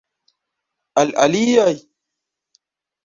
[1.03, 1.73] Al aliaj?